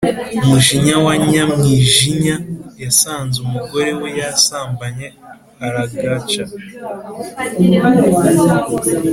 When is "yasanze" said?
2.83-3.37